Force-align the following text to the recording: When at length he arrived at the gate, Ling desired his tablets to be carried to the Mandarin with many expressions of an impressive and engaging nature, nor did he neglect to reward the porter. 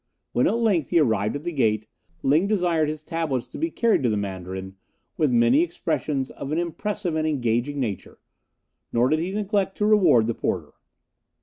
When 0.31 0.47
at 0.47 0.55
length 0.57 0.89
he 0.89 0.97
arrived 0.97 1.35
at 1.35 1.43
the 1.43 1.51
gate, 1.51 1.87
Ling 2.23 2.47
desired 2.47 2.89
his 2.89 3.03
tablets 3.03 3.45
to 3.49 3.59
be 3.59 3.69
carried 3.69 4.01
to 4.01 4.09
the 4.09 4.17
Mandarin 4.17 4.75
with 5.15 5.29
many 5.29 5.61
expressions 5.61 6.31
of 6.31 6.51
an 6.51 6.57
impressive 6.57 7.15
and 7.15 7.27
engaging 7.27 7.79
nature, 7.79 8.17
nor 8.91 9.09
did 9.09 9.19
he 9.19 9.31
neglect 9.31 9.77
to 9.77 9.85
reward 9.85 10.25
the 10.25 10.33
porter. 10.33 10.71